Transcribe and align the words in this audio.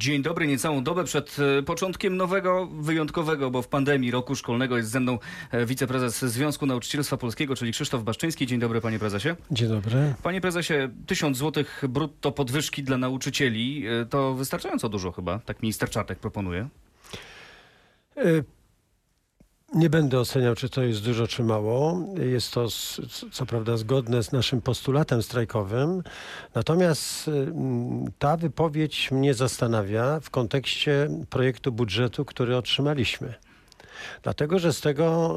Dzień 0.00 0.22
dobry, 0.22 0.46
niecałą 0.46 0.84
dobę 0.84 1.04
przed 1.04 1.36
e, 1.58 1.62
początkiem 1.62 2.16
nowego, 2.16 2.66
wyjątkowego, 2.66 3.50
bo 3.50 3.62
w 3.62 3.68
pandemii 3.68 4.10
roku 4.10 4.36
szkolnego 4.36 4.76
jest 4.76 4.90
ze 4.90 5.00
mną 5.00 5.18
e, 5.50 5.66
wiceprezes 5.66 6.24
Związku 6.24 6.66
Nauczycielstwa 6.66 7.16
Polskiego, 7.16 7.56
czyli 7.56 7.72
Krzysztof 7.72 8.02
Baszczyński. 8.02 8.46
Dzień 8.46 8.60
dobry, 8.60 8.80
panie 8.80 8.98
prezesie. 8.98 9.28
Dzień 9.50 9.68
dobry. 9.68 10.14
Panie 10.22 10.40
prezesie, 10.40 10.74
tysiąc 11.06 11.36
złotych 11.36 11.82
brutto 11.88 12.32
podwyżki 12.32 12.82
dla 12.82 12.98
nauczycieli 12.98 13.86
e, 13.86 14.06
to 14.06 14.34
wystarczająco 14.34 14.88
dużo 14.88 15.12
chyba, 15.12 15.38
tak 15.38 15.62
minister 15.62 15.90
Czarnek 15.90 16.18
proponuje. 16.18 16.68
Y, 18.16 18.44
Nie 19.74 19.90
będę 19.90 20.20
oceniał, 20.20 20.54
czy 20.54 20.68
to 20.68 20.82
jest 20.82 21.04
dużo, 21.04 21.26
czy 21.26 21.44
mało. 21.44 22.06
Jest 22.18 22.52
to, 22.52 22.66
co 23.32 23.46
prawda, 23.46 23.76
zgodne 23.76 24.22
z 24.22 24.32
naszym 24.32 24.60
postulatem 24.60 25.22
strajkowym. 25.22 26.02
Natomiast 26.54 27.28
y, 27.28 27.30
mm, 27.30 28.04
ta 28.18 28.36
wypowiedź 28.36 29.10
mnie 29.10 29.34
zastanawia 29.34 30.20
w 30.20 30.30
kontekście 30.30 31.08
projektu 31.30 31.72
budżetu, 31.72 32.24
który 32.24 32.56
otrzymaliśmy. 32.56 33.34
Dlatego, 34.22 34.58
że 34.58 34.72
z 34.72 34.80
tego 34.80 35.36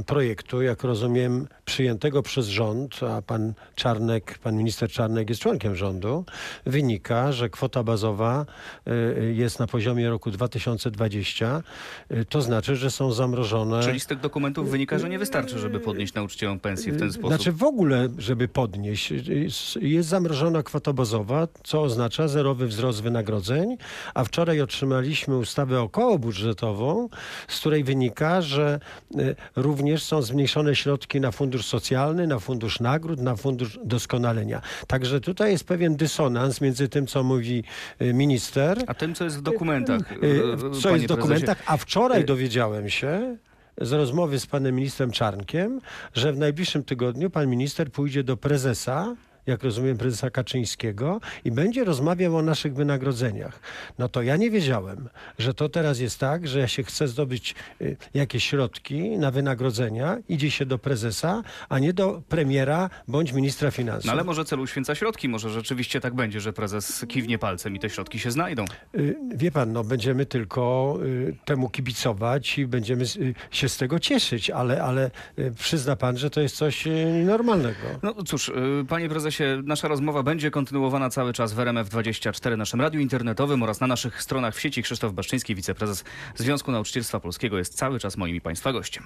y, 0.00 0.04
projektu, 0.04 0.62
jak 0.62 0.82
rozumiem, 0.84 1.46
przyjętego 1.64 2.22
przez 2.22 2.46
rząd, 2.48 3.00
a 3.02 3.22
pan 3.22 3.52
Czarnek, 3.74 4.38
pan 4.38 4.56
minister 4.56 4.90
Czarnek 4.90 5.28
jest 5.28 5.40
członkiem 5.40 5.76
rządu, 5.76 6.24
wynika, 6.66 7.32
że 7.32 7.48
kwota 7.50 7.82
bazowa 7.82 8.46
y, 8.88 9.34
jest 9.34 9.58
na 9.58 9.66
poziomie 9.66 10.08
roku 10.10 10.30
2020. 10.30 11.62
Y, 12.10 12.24
To 12.24 12.42
znaczy, 12.42 12.76
że 12.76 12.90
są 12.90 13.12
zamrożone. 13.12 13.82
Czyli 13.82 14.00
z 14.00 14.06
tych 14.06 14.20
dokumentów 14.20 14.70
wynika, 14.70 14.98
że 14.98 15.08
nie 15.08 15.18
wystarczy, 15.18 15.58
żeby 15.58 15.80
podnieść 15.80 16.14
nauczycielom 16.14 16.60
pensję 16.60 16.92
w 16.92 16.98
ten 16.98 17.12
sposób. 17.12 17.28
Znaczy 17.30 17.52
w 17.52 17.62
ogóle, 17.62 18.08
żeby 18.18 18.48
podnieść, 18.48 19.10
jest- 19.10 19.76
jest 19.76 20.08
zamrożona 20.08 20.62
kwota 20.62 20.92
bazowa, 20.92 21.48
co 21.64 21.82
oznacza 21.82 22.28
zerowy 22.28 22.66
wzrost 22.66 23.02
wynagrodzeń, 23.02 23.76
a 24.14 24.24
wczoraj 24.24 24.60
otrzymaliśmy 24.60 25.36
ustawę 25.38 25.80
okołobudżetową, 25.80 27.08
z 27.48 27.60
której 27.60 27.84
wynika, 27.84 28.03
że 28.40 28.80
y, 29.18 29.36
również 29.56 30.02
są 30.02 30.22
zmniejszone 30.22 30.76
środki 30.76 31.20
na 31.20 31.30
fundusz 31.30 31.66
socjalny, 31.66 32.26
na 32.26 32.38
fundusz 32.38 32.80
nagród, 32.80 33.20
na 33.20 33.36
fundusz 33.36 33.78
doskonalenia. 33.84 34.60
Także 34.86 35.20
tutaj 35.20 35.52
jest 35.52 35.64
pewien 35.64 35.96
dysonans 35.96 36.60
między 36.60 36.88
tym, 36.88 37.06
co 37.06 37.22
mówi 37.22 37.64
y, 38.02 38.14
minister, 38.14 38.84
A 38.86 38.94
tym, 38.94 39.14
co 39.14 39.24
jest 39.24 39.38
w 39.38 39.42
dokumentach, 39.42 40.12
y, 40.12 40.80
co 40.82 40.90
jest 40.90 41.04
w 41.04 41.08
dokumentach, 41.08 41.62
a 41.66 41.76
wczoraj 41.76 42.24
dowiedziałem 42.24 42.90
się 42.90 43.36
z 43.80 43.92
rozmowy 43.92 44.40
z 44.40 44.46
panem 44.46 44.74
ministrem 44.74 45.10
Czarnkiem, 45.10 45.80
że 46.14 46.32
w 46.32 46.38
najbliższym 46.38 46.84
tygodniu 46.84 47.30
pan 47.30 47.46
minister 47.46 47.92
pójdzie 47.92 48.24
do 48.24 48.36
prezesa, 48.36 49.14
jak 49.46 49.62
rozumiem 49.62 49.98
prezesa 49.98 50.30
Kaczyńskiego 50.30 51.20
i 51.44 51.50
będzie 51.50 51.84
rozmawiał 51.84 52.36
o 52.36 52.42
naszych 52.42 52.74
wynagrodzeniach. 52.74 53.60
No 53.98 54.08
to 54.08 54.22
ja 54.22 54.36
nie 54.36 54.50
wiedziałem, 54.50 55.08
że 55.38 55.54
to 55.54 55.68
teraz 55.68 55.98
jest 56.00 56.18
tak, 56.18 56.48
że 56.48 56.58
ja 56.58 56.68
się 56.68 56.82
chcę 56.82 57.08
zdobyć 57.08 57.54
y, 57.80 57.96
jakieś 58.14 58.44
środki 58.44 59.18
na 59.18 59.30
wynagrodzenia, 59.30 60.18
idzie 60.28 60.50
się 60.50 60.66
do 60.66 60.78
prezesa, 60.78 61.42
a 61.68 61.78
nie 61.78 61.92
do 61.92 62.22
premiera 62.28 62.90
bądź 63.08 63.32
ministra 63.32 63.70
finansów. 63.70 64.04
No 64.04 64.12
ale 64.12 64.24
może 64.24 64.44
celu 64.44 64.66
święca 64.66 64.94
środki, 64.94 65.28
może 65.28 65.50
rzeczywiście 65.50 66.00
tak 66.00 66.14
będzie, 66.14 66.40
że 66.40 66.52
prezes 66.52 67.04
kiwnie 67.08 67.38
palcem 67.38 67.76
i 67.76 67.78
te 67.78 67.90
środki 67.90 68.18
się 68.18 68.30
znajdą. 68.30 68.64
Y, 68.94 69.16
Wie 69.34 69.50
pan, 69.50 69.72
no 69.72 69.84
będziemy 69.84 70.26
tylko 70.26 70.96
y, 71.04 71.36
temu 71.44 71.68
kibicować 71.68 72.58
i 72.58 72.66
będziemy 72.66 73.04
się 73.50 73.68
z 73.68 73.76
tego 73.76 73.98
cieszyć, 73.98 74.50
ale, 74.50 74.82
ale 74.82 75.10
przyzna 75.58 75.96
pan, 75.96 76.18
że 76.18 76.30
to 76.30 76.40
jest 76.40 76.56
coś 76.56 76.84
normalnego. 77.24 77.78
No 78.02 78.14
cóż, 78.26 78.52
panie 78.88 79.08
prezesie, 79.08 79.33
nasza 79.64 79.88
rozmowa 79.88 80.22
będzie 80.22 80.50
kontynuowana 80.50 81.10
cały 81.10 81.32
czas 81.32 81.52
w 81.52 81.56
RMF24, 81.56 82.56
naszym 82.56 82.80
radiu 82.80 83.00
internetowym 83.00 83.62
oraz 83.62 83.80
na 83.80 83.86
naszych 83.86 84.22
stronach 84.22 84.54
w 84.54 84.60
sieci. 84.60 84.82
Krzysztof 84.82 85.12
Baszczyński, 85.12 85.54
wiceprezes 85.54 86.04
Związku 86.34 86.72
Nauczycielstwa 86.72 87.20
Polskiego 87.20 87.58
jest 87.58 87.74
cały 87.74 87.98
czas 87.98 88.16
moim 88.16 88.36
i 88.36 88.40
państwa 88.40 88.72
gościem. 88.72 89.04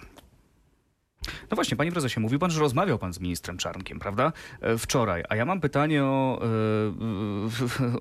No 1.51 1.55
właśnie, 1.55 1.77
panie 1.77 1.93
prezesie, 1.93 2.21
mówił 2.21 2.39
pan, 2.39 2.51
że 2.51 2.61
rozmawiał 2.61 2.99
pan 2.99 3.13
z 3.13 3.21
ministrem 3.21 3.59
Czarnkiem, 3.59 3.99
prawda? 3.99 4.33
E, 4.61 4.79
Wczoraj. 4.79 5.25
A 5.29 5.37
ja 5.37 5.45
mam 5.45 5.61
pytanie 5.61 6.05
o, 6.05 6.41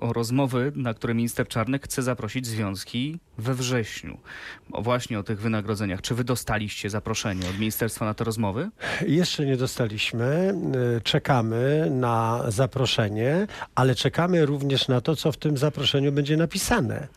o 0.00 0.12
rozmowy, 0.12 0.72
na 0.76 0.94
które 0.94 1.14
minister 1.14 1.48
Czarnek 1.48 1.84
chce 1.84 2.02
zaprosić 2.02 2.46
związki 2.46 3.18
we 3.38 3.54
wrześniu. 3.54 4.18
O 4.72 4.82
właśnie 4.82 5.18
o 5.18 5.22
tych 5.22 5.40
wynagrodzeniach. 5.40 6.00
Czy 6.00 6.14
wy 6.14 6.24
dostaliście 6.24 6.90
zaproszenie 6.90 7.48
od 7.48 7.58
ministerstwa 7.58 8.04
na 8.04 8.14
te 8.14 8.24
rozmowy? 8.24 8.70
Jeszcze 9.06 9.46
nie 9.46 9.56
dostaliśmy, 9.56 10.54
y, 10.96 11.00
czekamy 11.00 11.88
na 11.90 12.44
zaproszenie, 12.48 13.46
ale 13.74 13.94
czekamy 13.94 14.46
również 14.46 14.88
na 14.88 15.00
to, 15.00 15.16
co 15.16 15.32
w 15.32 15.36
tym 15.36 15.56
zaproszeniu 15.56 16.12
będzie 16.12 16.36
napisane. 16.36 17.08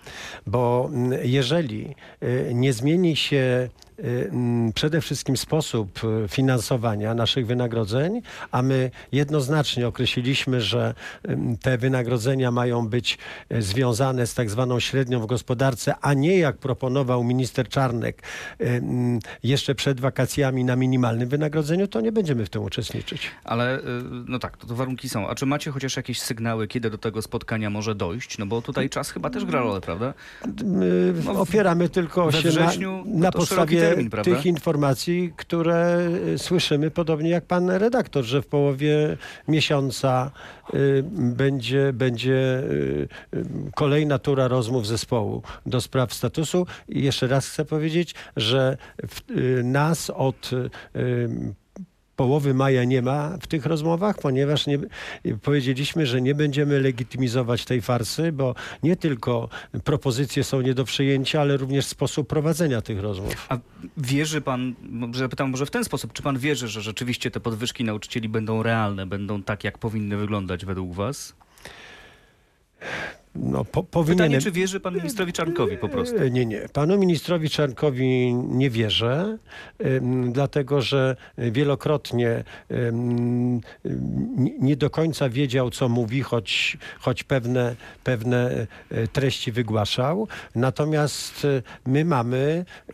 Bo 0.48 0.90
mm, 0.94 1.20
jeżeli 1.24 1.96
nie 2.54 2.74
zmieni 2.74 3.16
się 3.16 3.70
przede 4.76 5.02
wszystkim 5.02 5.38
sposób 5.38 6.00
y, 6.04 6.28
finansowania 6.28 7.14
naszych 7.14 7.48
wynagrodzeń, 7.48 8.22
a 8.52 8.62
my 8.62 8.92
jednoznacznie 9.12 9.88
określiliśmy, 9.88 10.62
że 10.62 10.94
ym, 11.30 11.58
te 11.58 11.78
wynagrodzenia 11.78 12.52
mają 12.52 12.88
być 12.88 13.18
y, 13.52 13.62
związane 13.62 14.28
z 14.28 14.34
tak 14.34 14.50
zwaną 14.50 14.80
średnią 14.80 15.20
w 15.20 15.26
gospodarce, 15.26 15.94
a 16.02 16.14
nie 16.14 16.38
jak 16.38 16.58
proponował 16.58 17.24
minister 17.24 17.68
Czarnek 17.70 18.24
y, 18.62 18.82
jeszcze 19.44 19.76
przed 19.76 20.00
wakacjami 20.00 20.64
na 20.66 20.76
minimalnym 20.76 21.30
wynagrodzeniu, 21.30 21.88
to 21.88 22.02
nie 22.02 22.12
będziemy 22.12 22.46
w 22.46 22.50
tym 22.50 22.64
uczestniczyć. 22.64 23.22
Ale 23.44 23.80
y, 23.80 23.84
no 24.28 24.40
tak, 24.40 24.58
to, 24.58 24.68
to 24.68 24.76
warunki 24.76 25.10
są. 25.10 25.28
A 25.28 25.36
czy 25.36 25.46
macie 25.46 25.72
chociaż 25.72 25.96
jakieś 25.98 26.20
sygnały, 26.22 26.68
kiedy 26.68 26.90
do 26.90 26.98
tego 26.98 27.22
spotkania 27.22 27.70
może 27.70 27.96
dojść? 27.96 28.38
No 28.38 28.46
bo 28.46 28.62
tutaj 28.62 28.90
czas 28.90 29.10
chyba 29.12 29.30
też 29.30 29.46
gra 29.46 29.60
rolę, 29.60 29.82
prawda? 29.82 30.14
My 30.66 31.14
No, 31.26 31.34
w- 31.34 31.38
opieramy 31.38 31.90
tylko 31.90 32.32
się 32.32 32.50
na, 32.52 32.72
na 33.06 33.32
podstawie 33.32 33.91
termin, 33.96 34.10
prawda? 34.10 34.32
tych 34.36 34.46
informacji, 34.46 35.34
które 35.36 36.00
y, 36.28 36.38
słyszymy, 36.38 36.92
podobnie 36.92 37.30
jak 37.30 37.46
pan 37.46 37.70
redaktor, 37.70 38.24
że 38.24 38.42
w 38.42 38.48
połowie 38.48 39.18
miesiąca 39.48 40.32
y, 40.74 41.04
będzie, 41.14 41.94
będzie 41.94 42.60
y, 42.60 43.08
kolejna 43.76 44.20
tura 44.20 44.48
rozmów 44.48 44.88
zespołu 44.88 45.42
do 45.66 45.82
spraw 45.82 46.14
statusu. 46.14 46.68
I 46.90 47.04
jeszcze 47.04 47.28
raz 47.28 47.50
chcę 47.50 47.66
powiedzieć, 47.66 48.16
że 48.38 48.78
w, 49.08 49.22
nas 49.64 50.10
od 50.10 50.52
połowy 52.16 52.54
maja 52.54 52.84
nie 52.84 53.02
ma 53.02 53.38
w 53.42 53.48
tych 53.48 53.66
rozmowach, 53.66 54.18
ponieważ 54.18 54.68
nie, 54.68 54.80
powiedzieliśmy, 55.42 56.06
że 56.06 56.22
nie 56.22 56.36
będziemy 56.36 56.80
legitymizować 56.80 57.66
tej 57.66 57.82
farsy, 57.82 58.32
bo 58.32 58.56
nie 58.84 58.96
tylko 58.96 59.50
propozycje 59.84 60.44
są 60.44 60.62
nie 60.62 60.74
do 60.74 60.86
przyjęcia, 60.86 61.42
ale 61.42 61.58
również 61.58 61.86
sposób 61.86 62.28
prowadzenia 62.28 62.82
tych 62.82 63.00
rozmów. 63.00 63.46
A 63.50 63.58
wierzy 63.98 64.42
pan, 64.42 64.76
że 65.12 65.30
pytam 65.30 65.50
może 65.50 65.66
w 65.66 65.72
ten 65.72 65.84
sposób, 65.84 66.14
czy 66.14 66.24
pan 66.24 66.40
wierzy, 66.40 66.68
że 66.68 66.82
rzeczywiście 66.82 67.32
te 67.32 67.40
podwyżki 67.40 67.84
nauczycieli 67.84 68.30
będą 68.30 68.64
realne, 68.64 69.06
będą 69.06 69.44
tak, 69.44 69.64
jak 69.64 69.78
powinny 69.78 70.18
wyglądać 70.18 70.66
według 70.66 70.94
was? 70.94 71.36
No, 73.36 73.66
po, 73.66 74.04
Pytanie, 74.04 74.42
czy 74.42 74.52
wierzy 74.52 74.80
pan 74.80 74.96
ministrowi 74.96 75.34
Czarnkowi 75.34 75.78
po 75.78 75.90
prostu? 75.90 76.16
Nie, 76.32 76.46
nie. 76.46 76.62
Panu 76.74 76.98
ministrowi 76.98 77.50
Czarnkowi 77.50 78.34
nie 78.34 78.70
wierzę, 78.70 79.38
dlatego 80.32 80.82
że 80.82 81.16
wielokrotnie 81.38 82.44
nie- 84.60 84.76
do 84.76 84.90
końca 84.90 85.30
wiedział, 85.30 85.70
co 85.70 85.90
mówi, 85.90 86.22
choć, 86.22 86.78
choć 87.00 87.24
pewne, 87.24 87.76
pewne 88.04 88.68
e, 88.92 89.08
treści 89.08 89.52
wygłaszał. 89.52 90.28
Natomiast 90.56 91.46
e, 91.46 91.62
my 91.88 92.06
mamy 92.06 92.66
e, 92.88 92.92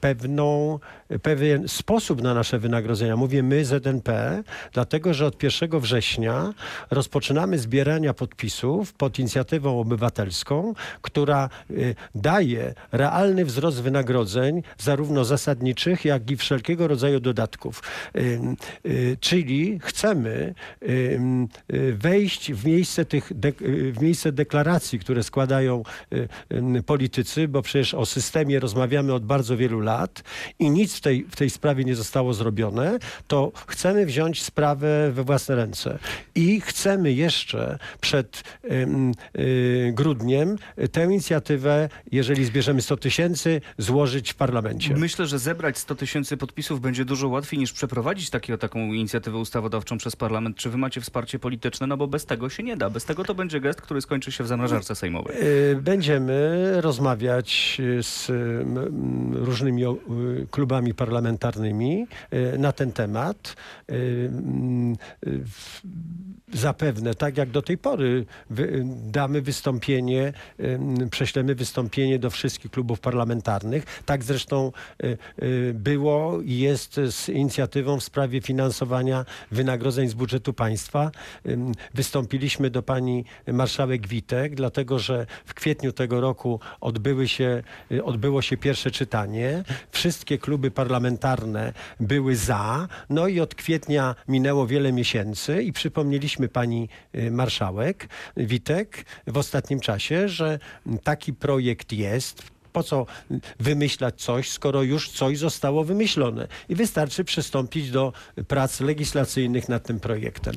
pewną, 0.00 0.78
pewien 1.22 1.68
sposób 1.68 2.22
na 2.22 2.34
nasze 2.34 2.58
wynagrodzenia. 2.58 3.16
Mówię 3.16 3.42
my, 3.42 3.64
ZNP, 3.64 4.42
dlatego 4.72 5.14
że 5.14 5.26
od 5.26 5.42
1 5.42 5.80
września 5.80 6.54
rozpoczynamy 6.90 7.58
zbierania 7.58 8.14
podpisów 8.14 8.92
pod 8.92 9.18
inicjatywą 9.18 9.80
obywatelską, 9.80 10.74
która 11.02 11.48
y, 11.70 11.94
daje 12.14 12.74
realny 12.92 13.44
wzrost 13.44 13.82
wynagrodzeń, 13.82 14.62
zarówno 14.78 15.24
zasadniczych, 15.24 16.04
jak 16.04 16.30
i 16.30 16.36
wszelkiego 16.36 16.88
rodzaju 16.88 17.20
dodatków. 17.20 17.82
Y, 18.16 18.40
y, 18.86 19.16
Czyli 19.20 19.78
chcemy 19.82 20.54
wejść 21.92 22.52
w 22.52 22.64
miejsce 22.66 23.04
tych, 23.04 23.32
w 23.92 24.02
miejsce 24.02 24.32
deklaracji, 24.32 24.98
które 24.98 25.22
składają 25.22 25.82
politycy, 26.86 27.48
bo 27.48 27.62
przecież 27.62 27.94
o 27.94 28.06
systemie 28.06 28.60
rozmawiamy 28.60 29.14
od 29.14 29.24
bardzo 29.24 29.56
wielu 29.56 29.80
lat 29.80 30.22
i 30.58 30.70
nic 30.70 30.97
w 30.98 31.00
tej, 31.00 31.24
w 31.30 31.36
tej 31.36 31.50
sprawie 31.50 31.84
nie 31.84 31.94
zostało 31.94 32.34
zrobione, 32.34 32.98
to 33.26 33.52
chcemy 33.66 34.06
wziąć 34.06 34.42
sprawę 34.42 35.10
we 35.12 35.24
własne 35.24 35.56
ręce. 35.56 35.98
I 36.34 36.60
chcemy 36.60 37.12
jeszcze 37.12 37.78
przed 38.00 38.42
ym, 38.70 39.10
y, 39.38 39.40
y, 39.40 39.92
grudniem 39.94 40.56
tę 40.92 41.04
inicjatywę, 41.04 41.88
jeżeli 42.12 42.44
zbierzemy 42.44 42.82
100 42.82 42.96
tysięcy, 42.96 43.60
złożyć 43.78 44.32
w 44.32 44.34
parlamencie. 44.34 44.94
Myślę, 44.96 45.26
że 45.26 45.38
zebrać 45.38 45.78
100 45.78 45.94
tysięcy 45.94 46.36
podpisów 46.36 46.80
będzie 46.80 47.04
dużo 47.04 47.28
łatwiej 47.28 47.60
niż 47.60 47.72
przeprowadzić 47.72 48.30
takiego, 48.30 48.58
taką 48.58 48.78
inicjatywę 48.78 49.38
ustawodawczą 49.38 49.98
przez 49.98 50.16
parlament. 50.16 50.56
Czy 50.56 50.70
wy 50.70 50.78
macie 50.78 51.00
wsparcie 51.00 51.38
polityczne? 51.38 51.86
No 51.86 51.96
bo 51.96 52.06
bez 52.06 52.26
tego 52.26 52.48
się 52.48 52.62
nie 52.62 52.76
da. 52.76 52.90
Bez 52.90 53.04
tego 53.04 53.24
to 53.24 53.34
będzie 53.34 53.60
gest, 53.60 53.80
który 53.80 54.00
skończy 54.00 54.32
się 54.32 54.44
w 54.44 54.46
zamrażarce 54.46 54.94
sejmowej. 54.94 55.36
Y, 55.42 55.76
Będziemy 55.82 56.72
rozmawiać 56.80 57.80
z 58.02 58.30
mm, 58.30 59.34
różnymi 59.34 59.84
o, 59.84 59.96
parlamentarnymi 60.94 62.06
y, 62.32 62.58
na 62.58 62.72
ten 62.72 62.92
temat. 62.92 63.56
Y, 63.90 63.94
mm, 64.32 64.96
Zapewne, 66.54 67.14
tak 67.14 67.36
jak 67.36 67.50
do 67.50 67.62
tej 67.62 67.78
pory, 67.78 68.26
damy 69.04 69.42
wystąpienie, 69.42 70.32
prześlemy 71.10 71.54
wystąpienie 71.54 72.18
do 72.18 72.30
wszystkich 72.30 72.70
klubów 72.70 73.00
parlamentarnych. 73.00 74.02
Tak 74.06 74.24
zresztą 74.24 74.72
y, 75.04 75.18
było 75.74 76.40
i 76.42 76.58
jest 76.58 77.00
z 77.10 77.28
inicjatywą 77.28 78.00
w 78.00 78.04
sprawie 78.04 78.40
finansowania 78.40 79.24
wynagrodzeń 79.50 80.08
z 80.08 80.14
budżetu 80.14 80.52
państwa. 80.52 81.10
Wystąpiliśmy 81.94 82.70
do 82.70 82.82
pani 82.82 83.24
marszałek 83.46 84.06
Witek, 84.06 84.54
dlatego 84.54 84.98
że 84.98 85.26
w 85.44 85.54
kwietniu 85.54 85.92
tego 85.92 86.20
roku 86.20 86.60
odbyły 86.80 87.28
się, 87.28 87.62
odbyło 88.04 88.42
się 88.42 88.56
pierwsze 88.56 88.90
czytanie. 88.90 89.64
Wszystkie 89.90 90.38
kluby 90.38 90.70
parlamentarne 90.78 91.72
były 92.00 92.36
za. 92.36 92.88
No 93.10 93.28
i 93.28 93.40
od 93.40 93.54
kwietnia 93.54 94.14
minęło 94.28 94.66
wiele 94.66 94.92
miesięcy 94.92 95.62
i 95.62 95.72
przypomnieliśmy 95.72 96.48
pani 96.48 96.88
y, 97.14 97.30
marszałek 97.30 98.08
Witek 98.36 99.04
w 99.26 99.36
ostatnim 99.36 99.80
czasie, 99.80 100.28
że 100.28 100.58
taki 101.04 101.34
projekt 101.34 101.92
jest. 101.92 102.42
Po 102.72 102.82
co 102.82 103.06
wymyślać 103.60 104.22
coś, 104.22 104.50
skoro 104.50 104.82
już 104.82 105.10
coś 105.10 105.38
zostało 105.38 105.84
wymyślone? 105.84 106.48
I 106.68 106.74
wystarczy 106.74 107.24
przystąpić 107.24 107.90
do 107.90 108.12
prac 108.48 108.80
legislacyjnych 108.80 109.68
nad 109.68 109.82
tym 109.82 110.00
projektem. 110.00 110.54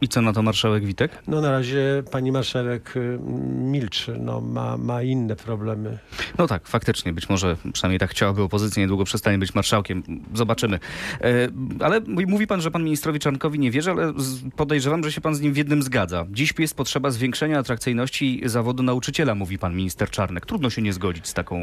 I 0.00 0.08
co 0.08 0.22
na 0.22 0.32
to 0.32 0.42
marszałek 0.42 0.84
Witek? 0.84 1.22
No 1.26 1.40
na 1.40 1.50
razie 1.50 2.02
pani 2.10 2.32
marszałek 2.32 2.96
y, 2.96 3.18
milczy, 3.58 4.16
no, 4.20 4.40
ma, 4.40 4.76
ma 4.76 5.02
inne 5.02 5.36
problemy. 5.36 5.98
No 6.38 6.46
tak, 6.46 6.68
faktycznie, 6.68 7.12
być 7.12 7.28
może 7.28 7.56
przynajmniej 7.72 7.98
tak 7.98 8.10
chciałaby 8.10 8.42
opozycja, 8.42 8.82
niedługo 8.82 9.04
przestanie 9.04 9.38
być 9.38 9.54
marszałkiem. 9.54 10.02
Zobaczymy. 10.34 10.78
E, 11.20 11.48
ale 11.80 12.00
mówi 12.26 12.46
pan, 12.46 12.60
że 12.60 12.70
pan 12.70 12.84
ministrowi 12.84 13.18
Czarnkowi 13.18 13.58
nie 13.58 13.70
wierzy, 13.70 13.90
ale 13.90 14.12
podejrzewam, 14.56 15.04
że 15.04 15.12
się 15.12 15.20
pan 15.20 15.34
z 15.34 15.40
nim 15.40 15.52
w 15.52 15.56
jednym 15.56 15.82
zgadza. 15.82 16.26
Dziś 16.30 16.54
jest 16.58 16.76
potrzeba 16.76 17.10
zwiększenia 17.10 17.58
atrakcyjności 17.58 18.42
zawodu 18.44 18.82
nauczyciela, 18.82 19.34
mówi 19.34 19.58
pan 19.58 19.76
minister 19.76 20.10
Czarnek. 20.10 20.46
Trudno 20.46 20.70
się 20.70 20.82
nie 20.82 20.92
zgodzić 20.92 21.26
z, 21.28 21.34
taką, 21.34 21.56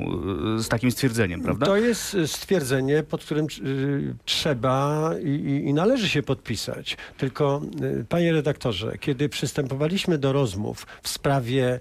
e, 0.57 0.63
z 0.63 0.67
takim 0.67 0.91
stwierdzeniem, 0.91 1.41
prawda? 1.41 1.65
To 1.65 1.77
jest 1.77 2.13
y, 2.15 2.27
stwierdzenie, 2.27 3.03
pod 3.03 3.23
którym 3.23 3.47
y, 3.65 4.15
trzeba 4.25 5.09
i, 5.23 5.63
i- 5.67 5.73
należy 5.73 6.09
się 6.09 6.23
podpisać. 6.23 6.97
Tylko, 7.17 7.61
y, 7.99 8.05
panie 8.21 8.31
redaktorze, 8.33 8.97
kiedy 8.97 9.29
przystępowaliśmy 9.29 10.17
do 10.17 10.33
rozmów 10.33 10.87
w 11.03 11.09
sprawie 11.09 11.79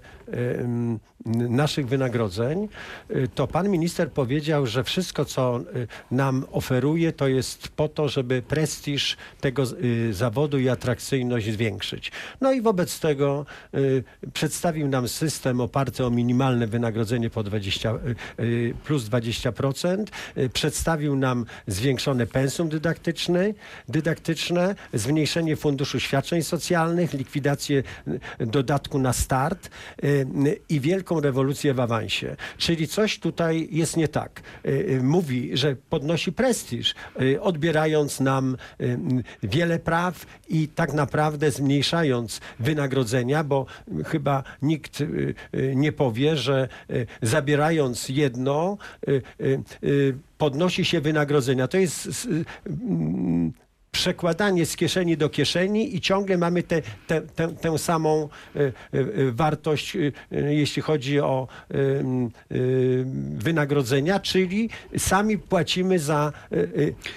naszych 1.49 1.87
wynagrodzeń, 1.87 2.67
y, 3.11 3.27
to 3.35 3.47
pan 3.47 3.69
minister 3.69 4.11
powiedział, 4.11 4.67
że 4.67 4.83
wszystko, 4.83 5.25
co 5.25 5.59
y, 5.75 5.87
nam 6.11 6.45
oferuje, 6.51 7.13
to 7.13 7.27
jest 7.27 7.67
po 7.67 7.87
to, 7.87 8.09
żeby 8.09 8.41
prestiż 8.41 9.17
tego 9.41 9.63
y, 9.83 10.13
zawodu 10.13 10.59
i 10.59 10.69
atrakcyjność 10.69 11.51
zwiększyć. 11.51 12.11
No 12.41 12.51
i 12.51 12.61
wobec 12.61 12.99
tego 12.99 13.45
y, 13.75 14.03
przedstawił 14.33 14.87
nam 14.87 15.07
system 15.07 15.61
oparty 15.61 16.05
o 16.05 16.09
minimalne 16.09 16.67
wynagrodzenie 16.67 17.29
po 17.29 17.43
20, 17.43 17.93
y, 18.39 18.43
y, 18.43 18.73
plus 18.83 19.03
20%. 19.03 20.11
Y, 20.37 20.49
Przedstawił 20.49 21.15
nam 21.15 21.45
zwiększone 21.67 22.27
pensum 22.27 22.69
dydaktyczne, 22.69 23.53
dydaktyczne, 23.87 24.75
zmniejszenie 24.93 25.55
funduszu 25.55 25.99
świadczeń 25.99 26.43
socjalnych, 26.43 27.13
likwidację 27.13 27.83
y, 28.07 28.45
dodatku 28.45 28.99
na 28.99 29.13
start 29.13 29.69
y, 30.03 30.07
y, 30.07 30.20
i 30.69 30.79
wielką 30.79 31.19
rewolucję 31.19 31.73
w 31.73 31.79
awansie. 31.79 32.35
Czyli 32.57 32.87
coś 32.87 33.19
tutaj 33.19 33.67
jest 33.71 33.97
nie 33.97 34.07
tak. 34.07 34.41
Y, 34.65 34.69
y, 34.69 35.03
Mówi, 35.03 35.57
że 35.57 35.75
podnosi 35.89 36.31
prestiż, 36.31 36.95
y, 37.21 37.41
odbierając 37.41 38.19
nam 38.19 38.57
wiele 39.43 39.79
praw 39.79 40.25
i 40.49 40.67
tak 40.67 40.93
naprawdę 40.93 41.51
zmniejszając 41.51 42.41
wynagrodzenia, 42.59 43.43
bo 43.43 43.65
chyba 44.05 44.43
nikt 44.61 45.03
nie 45.75 45.91
powie, 45.91 46.37
że 46.37 46.67
zabierając 47.21 48.09
jedno, 48.09 48.77
podnosi 50.37 50.85
się 50.85 51.01
wynagrodzenia. 51.01 51.67
To 51.67 51.77
jest 51.77 52.27
mm, 52.67 53.53
przekładanie 53.91 54.65
z 54.65 54.75
kieszeni 54.75 55.17
do 55.17 55.29
kieszeni 55.29 55.95
i 55.95 56.01
ciągle 56.01 56.37
mamy 56.37 56.63
te, 56.63 56.81
te, 57.07 57.21
tę, 57.21 57.47
tę 57.55 57.77
samą 57.77 58.29
y, 58.55 58.73
y, 58.93 59.31
wartość, 59.31 59.95
y, 59.95 60.13
jeśli 60.31 60.81
chodzi 60.81 61.19
o 61.19 61.47
wynagrodzenia, 63.35 64.19
czyli 64.19 64.69
sami 64.97 65.37
płacimy 65.37 65.99
za 65.99 66.33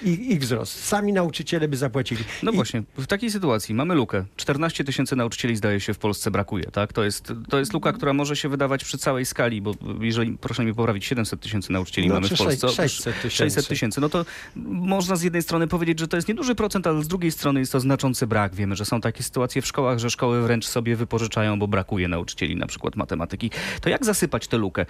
ich, 0.03 0.19
ich 0.19 0.39
wzrost. 0.39 0.83
Sami 0.85 1.13
nauczyciele 1.13 1.67
by 1.67 1.77
zapłacili. 1.77 2.23
No 2.43 2.51
I- 2.51 2.55
właśnie, 2.55 2.83
w 2.97 3.07
takiej 3.07 3.31
sytuacji 3.31 3.75
mamy 3.75 3.95
lukę. 3.95 4.25
14 4.35 4.83
tysięcy 4.83 5.15
nauczycieli 5.15 5.55
zdaje 5.55 5.79
się 5.79 5.93
w 5.93 5.97
Polsce 5.97 6.31
brakuje, 6.31 6.63
tak? 6.63 6.93
To 6.93 7.03
jest, 7.03 7.33
to 7.49 7.59
jest 7.59 7.73
luka, 7.73 7.93
która 7.93 8.13
może 8.13 8.35
się 8.35 8.49
wydawać 8.49 8.83
przy 8.83 8.97
całej 8.97 9.25
skali, 9.25 9.61
bo 9.61 9.73
jeżeli, 10.01 10.37
proszę 10.37 10.65
mi 10.65 10.73
poprawić, 10.73 11.05
700 11.05 11.39
tysięcy 11.41 11.71
nauczycieli 11.71 12.07
No, 12.07 12.13
mamy 12.13 12.27
w 12.27 12.37
Polsce. 12.37 12.67
sześć- 12.69 12.75
600 12.95 13.15
tysięcy. 13.15 13.37
600 13.37 13.67
tysięcy. 13.67 14.01
No 14.01 14.09
to 14.09 14.25
można 14.65 15.15
z 15.15 15.21
jednej 15.23 15.41
strony 15.41 15.67
powiedzieć, 15.67 15.99
że 15.99 16.07
to 16.07 16.15
jest 16.17 16.27
nieduży 16.27 16.55
procent, 16.65 16.87
ale 16.87 17.03
z 17.03 17.07
drugiej 17.07 17.31
strony 17.31 17.59
jest 17.59 17.71
to 17.71 17.79
znaczący 17.79 18.27
brak. 18.27 18.55
Wiemy, 18.55 18.75
że 18.75 18.85
są 18.85 19.01
takie 19.01 19.23
sytuacje 19.23 19.61
w 19.61 19.67
szkołach, 19.67 19.99
że 19.99 20.09
szkoły 20.09 20.41
wręcz 20.41 20.67
sobie 20.67 20.95
wypożyczają, 20.95 21.59
bo 21.59 21.67
brakuje 21.67 22.07
nauczycieli, 22.07 22.55
na 22.55 22.67
przykład 22.67 22.95
matematyki. 22.95 23.51
To 23.81 23.89
jak 23.89 24.05
zasypać 24.05 24.47
tę 24.47 24.57
lukę? 24.57 24.85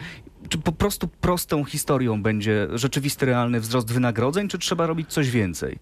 Czy 0.50 0.57
po 0.57 0.72
prostu 0.72 1.07
prostą 1.07 1.63
historią 1.63 2.22
będzie 2.22 2.68
rzeczywisty, 2.74 3.25
realny 3.25 3.60
wzrost 3.60 3.92
wynagrodzeń, 3.92 4.48
czy 4.48 4.57
trzeba 4.57 4.88
robić 4.88 5.10
coś 5.10 5.30
więcej? 5.30 5.80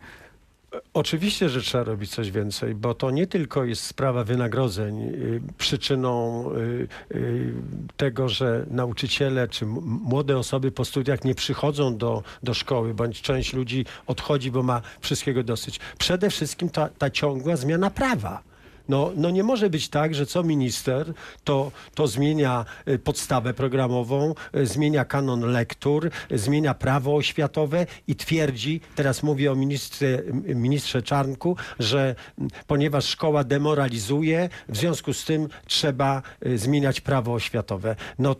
Oczywiście, 0.93 1.49
że 1.49 1.61
trzeba 1.61 1.83
robić 1.83 2.11
coś 2.11 2.31
więcej, 2.31 2.75
bo 2.75 2.93
to 2.93 3.11
nie 3.11 3.27
tylko 3.27 3.65
jest 3.65 3.83
sprawa 3.83 4.23
wynagrodzeń 4.23 5.01
y, 5.01 5.41
przyczyną 5.57 6.45
y, 6.51 6.87
y, 7.11 7.53
tego, 7.97 8.29
że 8.29 8.65
nauczyciele 8.69 9.47
czy 9.47 9.65
młode 9.65 10.37
osoby 10.37 10.71
po 10.71 10.85
studiach 10.85 11.23
nie 11.23 11.35
przychodzą 11.35 11.97
do, 11.97 12.23
do 12.43 12.53
szkoły, 12.53 12.93
bądź 12.93 13.21
część 13.21 13.53
ludzi 13.53 13.85
odchodzi, 14.07 14.51
bo 14.51 14.63
ma 14.63 14.81
wszystkiego 15.01 15.43
dosyć. 15.43 15.79
Przede 15.97 16.29
wszystkim 16.29 16.69
ta, 16.69 16.89
ta 16.89 17.09
ciągła 17.09 17.55
zmiana 17.55 17.89
prawa. 17.89 18.52
No, 18.89 19.11
no 19.15 19.29
nie 19.29 19.43
może 19.43 19.69
być 19.69 19.89
tak, 19.89 20.15
że 20.15 20.25
co 20.25 20.43
minister 20.43 21.13
to, 21.43 21.71
to 21.95 22.07
zmienia 22.07 22.65
y, 22.87 22.99
podstawę 22.99 23.53
programową, 23.53 24.33
y, 24.55 24.65
zmienia 24.65 25.05
kanon 25.05 25.41
lektur, 25.41 26.09
y, 26.31 26.37
zmienia 26.37 26.73
prawo 26.73 27.15
oświatowe 27.15 27.85
i 28.07 28.15
twierdzi, 28.15 28.81
teraz 28.95 29.23
mówię 29.23 29.51
o 29.51 29.55
ministrze, 29.55 30.21
ministrze 30.55 31.01
Czarnku, 31.01 31.57
że 31.79 32.15
m, 32.39 32.47
ponieważ 32.67 33.05
szkoła 33.05 33.43
demoralizuje, 33.43 34.49
w 34.69 34.77
związku 34.77 35.13
z 35.13 35.25
tym 35.25 35.47
trzeba 35.65 36.21
zmieniać 36.55 37.01
prawo 37.01 37.33
oświatowe. 37.33 37.95
No 38.19 38.35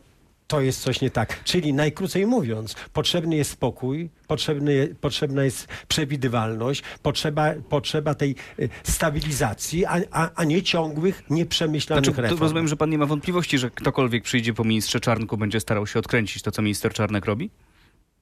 to 0.54 0.62
jest 0.62 0.82
coś 0.82 1.02
nie 1.02 1.10
tak. 1.10 1.44
Czyli 1.44 1.74
najkrócej 1.74 2.26
mówiąc, 2.26 2.76
potrzebny 2.94 3.36
jest 3.36 3.52
spokój, 3.52 4.10
potrzebny, 4.28 4.96
potrzebna 5.02 5.44
jest 5.44 5.68
przewidywalność, 5.88 6.84
potrzeba, 7.02 7.54
potrzeba 7.70 8.16
tej 8.16 8.36
y, 8.60 8.70
stabilizacji, 8.84 9.86
a, 9.86 9.98
a, 10.12 10.30
a 10.36 10.44
nie 10.44 10.64
ciągłych, 10.64 11.24
nieprzemyślanych 11.30 12.06
Znaczy, 12.06 12.16
to 12.16 12.22
reform. 12.22 12.42
rozumiem, 12.42 12.68
że 12.68 12.76
pan 12.76 12.90
nie 12.90 12.98
ma 12.98 13.06
wątpliwości, 13.06 13.58
że 13.58 13.72
ktokolwiek 13.72 14.24
przyjdzie 14.24 14.54
po 14.54 14.64
ministrze 14.64 15.00
Czarnku 15.00 15.38
będzie 15.38 15.60
starał 15.60 15.88
się 15.88 16.00
odkręcić 16.00 16.44
to, 16.44 16.52
co 16.52 16.62
minister 16.62 16.94
Czarnek 16.94 17.26
robi? 17.26 17.50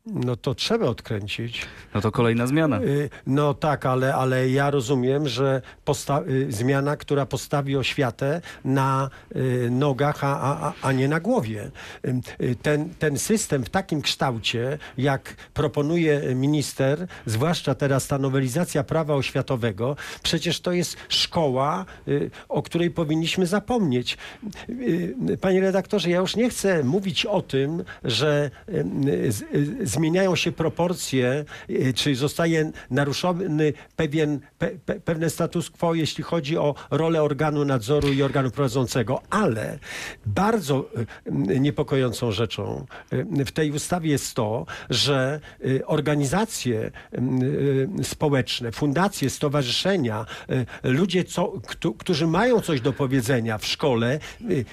No 0.06 0.36
to 0.36 0.56
trzeba 0.56 0.86
odkręcić. 0.86 1.66
No 1.94 2.02
to 2.02 2.12
kolejna 2.12 2.48
zmiana. 2.48 2.82
Y, 2.82 3.10
No 3.28 3.54
tak, 3.54 3.86
ale, 3.86 4.16
ale 4.16 4.50
ja 4.50 4.72
rozumiem, 4.72 5.28
że 5.28 5.62
y, 6.28 6.52
zmiana, 6.52 6.96
która 6.98 7.26
postawi 7.26 7.78
oświatę 7.78 8.42
na 8.66 9.10
y, 9.36 9.70
nogach, 9.72 10.24
a, 10.24 10.42
a, 10.42 10.74
a 10.82 10.92
nie 10.92 11.08
na 11.08 11.20
głowie. 11.20 11.72
Ten, 12.62 12.94
ten 13.00 13.18
system 13.18 13.64
w 13.64 13.70
takim 13.70 14.02
kształcie, 14.02 14.78
jak 14.98 15.36
proponuje 15.54 16.36
minister, 16.36 17.08
zwłaszcza 17.26 17.76
teraz 17.76 18.08
ta 18.08 18.18
nowelizacja 18.18 18.84
prawa 18.84 19.16
oświatowego, 19.16 19.96
przecież 20.24 20.60
to 20.60 20.72
jest 20.72 20.98
szkoła, 21.10 21.86
o 22.50 22.62
której 22.62 22.92
powinniśmy 22.92 23.46
zapomnieć. 23.46 24.18
Panie 25.42 25.62
redaktorze, 25.62 26.10
ja 26.10 26.20
już 26.20 26.36
nie 26.36 26.50
chcę 26.50 26.84
mówić 26.84 27.26
o 27.26 27.42
tym, 27.42 27.84
że 28.04 28.52
zmieniają 29.92 30.36
się 30.36 30.52
proporcje, 30.52 31.46
y, 31.70 31.94
czy 31.94 32.16
zostaje 32.16 32.72
naruszony 32.90 33.74
pewien, 33.96 34.40
pe, 34.58 34.68
pe, 34.68 35.00
pewne 35.00 35.30
status 35.30 35.70
quo, 35.70 35.94
jeśli 35.94 36.24
chodzi 36.24 36.58
o 36.58 36.76
rolę 36.92 37.24
organu 37.24 37.66
nadzoru 37.66 38.14
i 38.14 38.24
organu 38.24 38.52
prowadzącego. 38.52 39.22
Ale 39.30 39.80
bardzo 40.26 40.86
y, 41.28 41.60
niepokojącą 41.60 42.32
rzeczą 42.32 42.86
y, 43.14 43.46
w 43.46 43.52
tej 43.52 43.72
ustawie 43.72 44.10
jest 44.12 44.34
to, 44.36 44.66
że 44.90 45.40
organizacje 45.86 46.92
społeczne, 48.04 48.72
fundacje, 48.72 49.30
stowarzyszenia, 49.30 50.26
ludzie, 50.84 51.24
co, 51.24 51.48
któ- 51.68 51.94
którzy 51.94 52.28
mają 52.28 52.62
coś 52.62 52.82
do 52.82 52.94
powiedzenia 52.94 53.58
w 53.58 53.66
szkole 53.66 54.20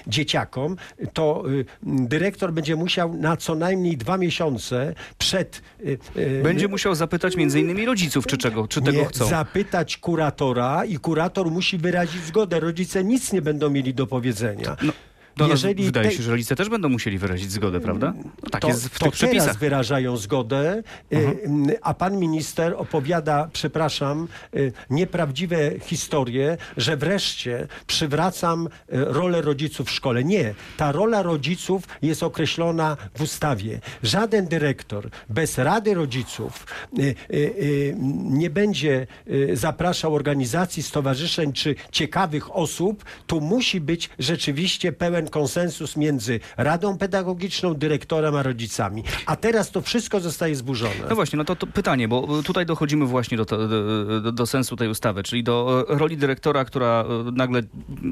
dzieciakom, 0.07 0.75
to 1.13 1.43
dyrektor 1.83 2.53
będzie 2.53 2.75
musiał 2.75 3.13
na 3.13 3.37
co 3.37 3.55
najmniej 3.55 3.97
dwa 3.97 4.17
miesiące 4.17 4.93
przed 5.17 5.61
y, 5.85 5.97
y, 6.17 6.41
Będzie 6.43 6.67
musiał 6.67 6.95
zapytać 6.95 7.35
między 7.35 7.59
innymi 7.59 7.85
rodziców, 7.85 8.27
czy, 8.27 8.37
czego, 8.37 8.67
czy 8.67 8.81
tego 8.81 8.97
nie, 8.97 9.05
chcą. 9.05 9.25
zapytać 9.25 9.97
kuratora 9.97 10.85
i 10.85 10.97
kurator 10.97 11.51
musi 11.51 11.77
wyrazić 11.77 12.23
zgodę. 12.23 12.59
Rodzice 12.59 13.03
nic 13.03 13.33
nie 13.33 13.41
będą 13.41 13.69
mieli 13.69 13.93
do 13.93 14.07
powiedzenia. 14.07 14.77
No, 14.81 14.93
no, 15.39 15.51
Jeżeli 15.51 15.85
wydaje 15.85 16.09
te- 16.09 16.15
się, 16.15 16.23
że 16.23 16.31
rodzice 16.31 16.55
też 16.55 16.69
będą 16.69 16.89
musieli 16.89 17.17
wyrazić 17.17 17.51
zgodę, 17.51 17.79
prawda? 17.79 18.13
No, 18.43 18.49
tak 18.51 18.61
to, 18.61 18.67
jest 18.67 18.85
w 18.85 18.89
to 18.89 18.89
tych 18.89 18.99
teraz 18.99 19.13
przepisach. 19.13 19.57
wyrażają 19.59 20.17
zgodę, 20.17 20.83
y, 21.13 21.79
a 21.81 21.93
pan 21.93 22.17
minister 22.17 22.73
opowiada, 22.77 23.49
przepraszam, 23.53 24.27
y, 24.55 24.71
nieprawdziwe 24.89 25.79
historie, 25.79 26.57
że 26.77 26.97
wreszcie 26.97 27.67
przywracam 27.87 28.65
y, 28.67 28.69
rolę 28.89 29.41
rodziców 29.41 29.87
w 29.87 29.91
szkole. 29.91 30.23
Nie, 30.23 30.53
ta 30.77 30.91
rola 30.91 31.21
rodziców 31.21 31.83
jest 32.01 32.23
określona 32.23 32.97
w 33.17 33.21
ustawie. 33.21 33.79
Żaden 34.03 34.47
dyrektor 34.47 35.09
bez 35.29 35.57
rady 35.57 35.93
rodziców 35.93 36.65
y, 36.99 37.01
y, 37.01 37.15
y, 37.35 37.95
nie 38.23 38.49
będzie 38.49 39.07
y, 39.27 39.49
zapraszał 39.57 40.15
organizacji, 40.15 40.83
stowarzyszeń 40.83 41.53
czy 41.53 41.75
ciekawych 41.91 42.55
osób. 42.55 43.03
Tu 43.27 43.41
musi 43.41 43.81
być 43.81 44.09
rzeczywiście 44.19 44.91
pełen 44.91 45.28
konsensus 45.29 45.97
między 45.97 46.39
Radą 46.57 46.97
Pedagogiczną, 46.97 47.73
dyrektorem 47.73 48.35
a 48.35 48.43
rodzicami. 48.43 49.03
A 49.25 49.35
teraz 49.35 49.71
to 49.71 49.81
wszystko 49.81 50.19
zostaje 50.19 50.55
zburzone. 50.55 50.95
No 51.09 51.15
właśnie, 51.15 51.37
no 51.37 51.45
to, 51.45 51.55
to 51.55 51.67
pytanie, 51.67 52.07
bo 52.07 52.43
tutaj 52.43 52.65
dochodzimy 52.65 53.05
właśnie 53.05 53.37
do, 53.37 53.45
to, 53.45 53.67
do, 53.67 54.21
do, 54.21 54.31
do 54.31 54.45
sensu 54.45 54.75
tej 54.75 54.89
ustawy, 54.89 55.23
czyli 55.23 55.43
do 55.43 55.85
e, 55.89 55.97
roli 55.97 56.17
dyrektora, 56.17 56.65
która 56.65 57.05
e, 57.27 57.31
nagle 57.31 57.61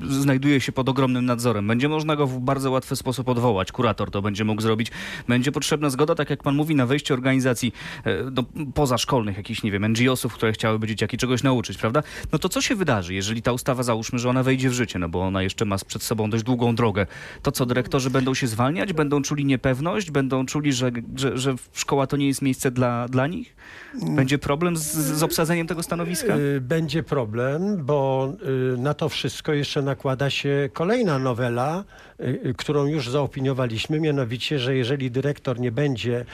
znajduje 0.10 0.62
się 0.62 0.72
pod 0.72 0.90
ogromnym 0.90 1.26
nadzorem. 1.26 1.68
Będzie 1.68 1.90
można 1.90 2.16
go 2.16 2.28
w 2.28 2.40
bardzo 2.40 2.72
łatwy 2.72 2.96
sposób 2.96 3.30
odwołać. 3.30 3.72
Kurator 3.72 4.12
to 4.12 4.22
będzie 4.22 4.44
mógł 4.44 4.62
zrobić. 4.62 4.92
Będzie 5.28 5.52
potrzebna 5.52 5.90
zgoda, 5.90 6.16
tak 6.16 6.30
jak 6.30 6.44
pan 6.44 6.56
mówi, 6.56 6.76
na 6.76 6.86
wejście 6.86 7.14
organizacji 7.14 7.74
no, 8.32 8.44
pozaszkolnych, 8.74 9.38
jakichś, 9.38 9.64
nie 9.64 9.72
wiem, 9.72 9.88
NGO-sów, 9.88 10.34
które 10.34 10.52
chciałyby 10.52 10.88
dzieciaki 10.88 11.18
czegoś 11.18 11.44
nauczyć, 11.44 11.78
prawda? 11.78 12.04
No 12.32 12.40
to 12.40 12.50
co 12.50 12.62
się 12.62 12.76
wydarzy, 12.76 13.14
jeżeli 13.14 13.42
ta 13.42 13.52
ustawa, 13.52 13.84
załóżmy, 13.84 14.20
że 14.20 14.30
ona 14.30 14.44
wejdzie 14.44 14.70
w 14.70 14.74
życie, 14.74 15.00
no 15.00 15.10
bo 15.10 15.22
ona 15.22 15.42
jeszcze 15.42 15.66
ma 15.66 15.78
przed 15.88 16.04
sobą 16.04 16.30
dość 16.30 16.44
długą 16.44 16.76
drogę. 16.76 17.07
To 17.42 17.52
co, 17.52 17.66
dyrektorzy 17.66 18.10
będą 18.10 18.34
się 18.34 18.48
zwalniać? 18.48 18.94
Będą 18.94 19.22
czuli 19.22 19.46
niepewność? 19.46 20.12
Będą 20.12 20.46
czuli, 20.46 20.74
że, 20.74 20.92
że, 21.16 21.38
że 21.38 21.56
szkoła 21.74 22.08
to 22.08 22.18
nie 22.18 22.28
jest 22.28 22.42
miejsce 22.42 22.72
dla, 22.72 23.08
dla 23.08 23.28
nich? 23.28 23.56
Będzie 24.16 24.38
problem 24.38 24.78
z, 24.78 24.84
z 24.94 25.24
obsadzeniem 25.24 25.68
tego 25.68 25.84
stanowiska? 25.84 26.38
Y, 26.38 26.62
Będzie 26.62 27.04
problem, 27.04 27.86
bo 27.86 28.34
y, 28.74 28.78
na 28.78 28.94
to 28.94 29.10
wszystko 29.10 29.54
jeszcze 29.54 29.82
nakłada 29.82 30.30
się 30.30 30.70
kolejna 30.74 31.20
nowela, 31.20 31.84
y, 32.20 32.54
którą 32.58 32.86
już 32.86 33.10
zaopiniowaliśmy, 33.10 34.00
mianowicie, 34.00 34.60
że 34.60 34.76
jeżeli 34.76 35.12
dyrektor 35.12 35.60
nie 35.60 35.72
będzie, 35.72 36.26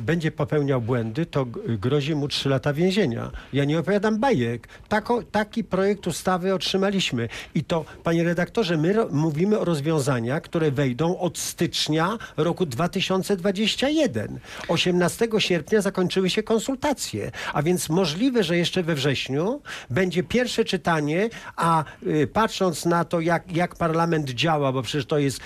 będzie 0.00 0.30
popełniał 0.30 0.80
błędy, 0.80 1.26
to 1.26 1.46
grozi 1.68 2.14
mu 2.14 2.28
3 2.28 2.48
lata 2.48 2.72
więzienia. 2.72 3.30
Ja 3.52 3.64
nie 3.64 3.78
opowiadam 3.78 4.20
bajek. 4.20 4.68
Tako, 4.88 5.22
taki 5.22 5.64
projekt 5.64 6.06
ustawy 6.06 6.54
otrzymaliśmy. 6.54 7.28
I 7.54 7.64
to, 7.64 7.84
panie 8.04 8.24
redaktorze, 8.24 8.76
my 8.76 8.92
ro, 8.92 9.08
mówimy 9.46 9.60
o 9.60 9.64
rozwiązaniach, 9.64 10.42
które 10.42 10.70
wejdą 10.70 11.18
od 11.18 11.38
stycznia 11.38 12.18
roku 12.36 12.66
2021. 12.66 14.38
18 14.68 15.28
sierpnia 15.38 15.80
zakończyły 15.80 16.30
się 16.30 16.42
konsultacje, 16.42 17.30
a 17.52 17.62
więc 17.62 17.88
możliwe, 17.88 18.44
że 18.44 18.56
jeszcze 18.56 18.82
we 18.82 18.94
wrześniu 18.94 19.60
będzie 19.90 20.22
pierwsze 20.22 20.64
czytanie, 20.64 21.28
a 21.56 21.84
y, 22.06 22.26
patrząc 22.26 22.84
na 22.84 23.04
to, 23.04 23.20
jak, 23.20 23.56
jak 23.56 23.76
parlament 23.76 24.30
działa, 24.30 24.72
bo 24.72 24.82
przecież 24.82 25.06
to 25.06 25.18
jest, 25.18 25.40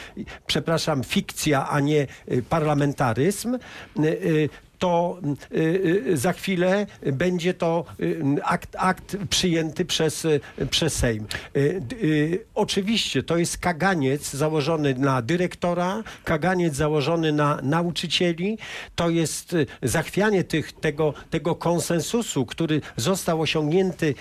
przepraszam, 0.46 1.04
fikcja, 1.04 1.68
a 1.68 1.80
nie 1.80 2.06
y, 2.32 2.42
parlamentaryzm, 2.42 3.58
y, 3.98 4.48
to 4.80 5.18
y, 5.52 5.58
y, 6.06 6.16
za 6.16 6.32
chwilę 6.32 6.86
będzie 7.12 7.54
to 7.54 7.84
y, 8.00 8.22
akt, 8.44 8.76
akt 8.78 9.16
przyjęty 9.30 9.84
przez, 9.84 10.26
przez 10.70 10.94
Sejm. 10.94 11.26
Oczywiście 12.54 13.22
to 13.22 13.36
jest 13.36 13.58
kaganiec 13.58 14.30
założony 14.30 14.94
na 14.94 15.22
dyrektora, 15.22 16.02
kaganiec 16.24 16.74
założony 16.74 17.32
na 17.32 17.58
nauczycieli. 17.62 18.58
To 18.96 19.08
jest 19.10 19.56
zachwianie 19.82 20.44
tych, 20.44 20.72
tego, 20.72 21.14
tego 21.30 21.54
konsensusu, 21.54 22.46
który 22.46 22.80
został 22.96 23.40
osiągnięty 23.40 24.14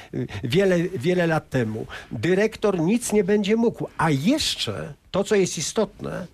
wiele, 0.43 0.79
wiele 0.79 1.27
lat 1.27 1.49
temu. 1.49 1.85
Dyrektor 2.11 2.79
nic 2.79 3.13
nie 3.13 3.23
będzie 3.23 3.55
mógł, 3.55 3.87
a 3.97 4.09
jeszcze 4.09 4.93
to, 5.11 5.23
co 5.23 5.35
jest 5.35 5.57
istotne, 5.57 6.27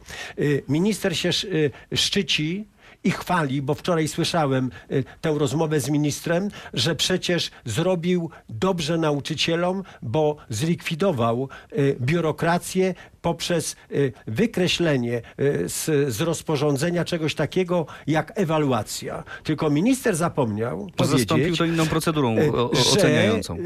minister 0.69 1.17
się 1.17 1.29
sz- 1.29 1.71
szczyci 1.95 2.65
i 3.05 3.11
chwali, 3.11 3.61
bo 3.61 3.73
wczoraj 3.73 4.07
słyszałem 4.07 4.69
y, 4.91 5.03
tę 5.21 5.35
rozmowę 5.37 5.79
z 5.79 5.89
ministrem, 5.89 6.49
że 6.73 6.95
przecież 6.95 7.51
zrobił 7.65 8.29
dobrze 8.49 8.97
nauczycielom, 8.97 9.83
bo 10.01 10.35
zlikwidował 10.49 11.49
y, 11.77 11.97
biurokrację 12.01 12.93
poprzez 13.21 13.75
y, 13.91 14.13
wykreślenie 14.27 15.21
z, 15.65 16.13
z 16.13 16.21
rozporządzenia 16.21 17.05
czegoś 17.05 17.35
takiego 17.35 17.85
jak 18.07 18.31
ewaluacja. 18.35 19.23
Tylko 19.43 19.69
minister 19.69 20.15
zapomniał 20.15 20.89
Że 20.99 21.05
zastąpił 21.05 21.55
to 21.55 21.65
inną 21.65 21.87
procedurą 21.87 22.35
o, 22.53 22.71
oceniającą. 22.71 23.57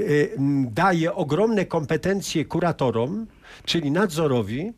daje 0.66 1.16
ogromne 1.16 1.66
kompetencje 1.66 2.46
kuratorom, 2.46 3.28
czyli 3.66 3.92
nadzorowi 3.92 4.74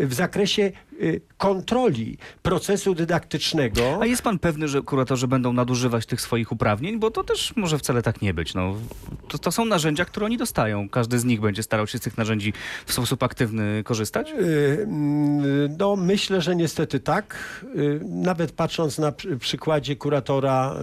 w 0.00 0.14
zakresie 0.14 0.72
kontroli 1.36 2.18
procesu 2.42 2.94
dydaktycznego. 2.94 3.98
A 4.00 4.06
jest 4.06 4.22
pan 4.22 4.38
pewny, 4.38 4.68
że 4.68 4.82
kuratorzy 4.82 5.28
będą 5.28 5.52
nadużywać 5.52 6.06
tych 6.06 6.20
swoich 6.20 6.52
uprawnień? 6.52 6.98
Bo 6.98 7.10
to 7.10 7.24
też 7.24 7.56
może 7.56 7.78
wcale 7.78 8.02
tak 8.02 8.22
nie 8.22 8.34
być. 8.34 8.54
No, 8.54 8.74
to, 9.28 9.38
to 9.38 9.52
są 9.52 9.64
narzędzia, 9.64 10.04
które 10.04 10.26
oni 10.26 10.36
dostają. 10.36 10.88
Każdy 10.88 11.18
z 11.18 11.24
nich 11.24 11.40
będzie 11.40 11.62
starał 11.62 11.86
się 11.86 11.98
z 11.98 12.00
tych 12.00 12.18
narzędzi 12.18 12.52
w 12.86 12.92
sposób 12.92 13.22
aktywny 13.22 13.82
korzystać? 13.84 14.30
Y, 14.32 14.78
mm, 14.82 15.76
No, 15.78 15.96
myślę, 15.96 16.40
że 16.40 16.56
niestety 16.56 17.00
tak. 17.00 17.36
Y, 17.76 18.00
Nawet 18.04 18.52
patrząc 18.52 18.98
na 18.98 19.12
przy- 19.12 19.36
przykładzie 19.38 19.96
kuratora 19.96 20.74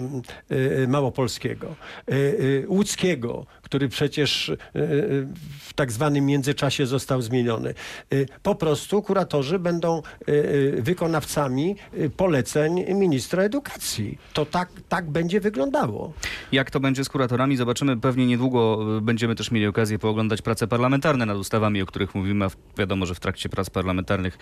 y, 0.52 0.88
małopolskiego, 0.88 1.76
y, 2.12 2.14
y, 2.14 2.66
łódzkiego, 2.68 3.46
który 3.62 3.90
przecież 3.90 4.50
y, 4.50 4.54
y, 4.76 5.28
w 5.60 5.74
tak 5.76 5.92
zwanym 5.92 6.26
międzyczasie 6.26 6.86
został 6.86 7.22
zmieniony. 7.22 7.74
Y, 8.14 8.28
Po 8.44 8.56
prostu 8.56 9.02
kuratorzy 9.02 9.60
będą 9.60 9.98
y, 9.98 10.02
y, 10.02 10.05
wykonawcami 10.82 11.76
y, 11.94 12.10
poleceń 12.10 12.86
ministra 12.94 13.44
edukacji. 13.44 14.18
To 14.34 14.46
tak, 14.46 14.70
tak 14.90 15.10
będzie 15.10 15.40
wyglądało. 15.40 16.14
Jak 16.52 16.72
to 16.72 16.80
będzie 16.80 17.04
z 17.04 17.10
kuratorami, 17.10 17.58
zobaczymy. 17.58 17.98
Pewnie 17.98 18.28
niedługo 18.28 18.80
y, 18.98 19.02
będziemy 19.02 19.36
też 19.36 19.52
mieli 19.52 19.68
okazję 19.68 20.00
pooglądać 20.00 20.42
prace 20.42 20.68
parlamentarne 20.68 21.26
nad 21.26 21.38
ustawami, 21.38 21.82
o 21.82 21.86
których 21.86 22.16
mówimy. 22.16 22.46
A 22.46 22.50
wiadomo, 22.78 23.06
że 23.06 23.16
w 23.16 23.20
trakcie 23.20 23.50
prac 23.50 23.70
parlamentarnych 23.70 24.38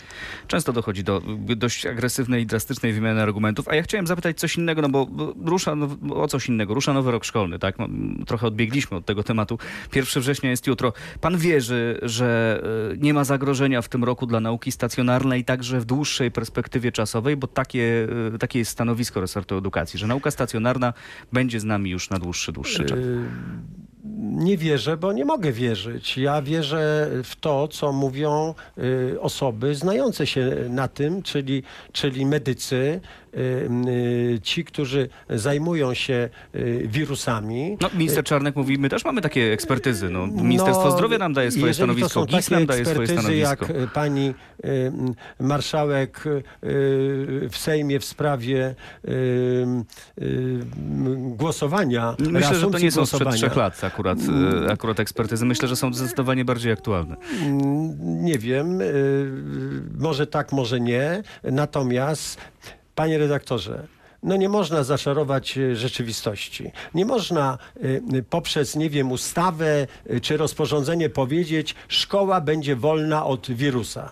często 0.48 0.74
dochodzi 0.74 1.03
do 1.03 1.22
y, 1.50 1.55
dość 1.55 1.86
agresywnej 1.86 2.43
i 2.43 2.46
drastycznej 2.46 2.93
wymiany 2.93 3.22
argumentów. 3.22 3.67
A 3.67 3.75
ja 3.75 3.84
chciałem 3.84 4.08
zapytać 4.08 4.39
coś 4.39 4.58
innego, 4.58 4.82
no 4.82 4.89
bo 4.89 5.08
rusza 5.46 5.75
o 6.10 6.27
coś 6.27 6.50
innego. 6.50 6.74
Rusza 6.74 6.93
nowy 6.93 7.12
rok 7.12 7.25
szkolny, 7.25 7.60
tak? 7.60 7.79
No, 7.79 7.86
m, 7.86 8.24
Trochę 8.27 8.48
odbiegliśmy 8.48 8.98
od 8.98 9.05
tego 9.05 9.24
tematu. 9.24 9.58
1 9.96 10.24
września 10.24 10.50
jest 10.50 10.67
jutro. 10.67 10.93
Pan 11.22 11.38
wierzy, 11.38 12.00
że 12.01 12.62
y, 12.93 12.98
nie 12.98 13.13
ma 13.13 13.24
zagrożenia 13.24 13.82
w 13.82 13.89
tym 13.89 14.03
roku 14.03 14.25
dla 14.25 14.39
nauki 14.39 14.72
stacjonarnej, 14.72 15.46
także 15.54 15.80
w 15.80 15.86
dłuższej 15.86 16.32
perspektywie 16.32 16.92
czasowej, 16.92 17.38
bo 17.38 17.48
takie, 17.48 18.08
y, 18.36 18.38
takie 18.40 18.60
jest 18.60 18.72
stanowisko 18.72 19.22
resortu 19.22 19.58
edukacji, 19.58 20.00
że 20.00 20.08
nauka 20.08 20.32
stacjonarna 20.32 20.94
będzie 21.34 21.60
z 21.60 21.64
nami 21.64 21.90
już 21.90 22.10
na 22.10 22.20
dłuższy, 22.20 22.52
dłuższy 22.52 22.86
czas. 22.86 23.00
Y, 23.00 23.24
Nie 24.46 24.58
wierzę, 24.58 24.98
bo 24.98 25.14
nie 25.14 25.26
mogę 25.26 25.52
wierzyć. 25.52 26.18
Ja 26.18 26.42
wierzę 26.42 27.10
w 27.24 27.36
to, 27.36 27.68
co 27.68 27.92
mówią 27.92 28.54
y, 28.78 29.22
osoby 29.22 29.76
znające 29.76 30.28
się 30.28 30.56
na 30.70 30.88
tym, 30.88 31.22
czyli, 31.24 31.64
czyli 31.92 32.26
medycy, 32.26 33.02
ci, 34.44 34.63
którzy 34.66 35.10
zajmują 35.30 35.94
się 35.94 36.30
y, 36.56 36.88
wirusami, 36.92 37.78
No, 37.82 37.90
minister 37.94 38.24
Czarnek 38.24 38.56
mówi, 38.56 38.78
my 38.78 38.90
też 38.90 39.06
mamy 39.06 39.22
takie 39.22 39.54
ekspertyzy. 39.54 40.10
No, 40.10 40.28
Ministerstwo 40.28 40.86
No, 40.86 40.92
Zdrowia 40.92 41.18
nam 41.18 41.34
daje 41.34 41.52
swoje 41.52 41.74
stanowisko, 41.74 42.10
to 42.10 42.32
są 42.32 42.38
GIS 42.38 42.50
nam 42.50 42.66
daje 42.66 42.86
swoje 42.86 43.00
ekspertyzy, 43.02 43.44
stanowisko. 43.44 43.66
jak 43.78 43.84
y, 43.84 43.88
pani 43.94 44.34
y, 44.66 44.92
marszałek 45.40 46.24
y, 46.28 46.44
w 47.50 47.58
Sejmie 47.58 48.00
w 48.00 48.06
sprawie 48.06 48.75
y, 49.06 49.12
y, 50.22 50.60
głosowania. 51.18 52.16
Myślę, 52.20 52.56
że 52.56 52.72
to 52.72 52.80
nie 52.80 52.92
są 52.92 53.06
sprzed 53.06 53.30
trzech 53.32 53.56
lat 53.56 53.84
akurat, 53.84 54.18
akurat 54.72 55.00
ekspertyzy. 55.00 55.46
Myślę, 55.46 55.68
że 55.68 55.75
są 55.75 55.94
zdecydowanie 55.94 56.46
bardziej 56.46 56.72
aktualne. 56.72 57.16
Mm, 57.42 57.94
Nie 58.25 58.38
wiem, 58.40 58.82
y, 58.82 59.32
może 60.00 60.28
tak, 60.28 60.52
może 60.52 60.80
nie. 60.80 61.24
Natomiast, 61.44 62.38
panie 62.96 63.18
redaktorze, 63.18 63.88
no 64.24 64.36
nie 64.36 64.50
można 64.50 64.84
zaczarować 64.84 65.58
y, 65.58 65.76
rzeczywistości. 65.76 66.72
Nie 66.94 67.06
można 67.06 67.58
y, 67.84 68.24
poprzez, 68.30 68.76
nie 68.76 68.90
wiem, 68.90 69.12
ustawę 69.12 69.88
y, 70.10 70.22
czy 70.22 70.38
rozporządzenie 70.38 71.10
powiedzieć, 71.10 71.76
szkoła 71.88 72.42
będzie 72.42 72.76
wolna 72.76 73.26
od 73.26 73.52
wirusa. 73.52 74.12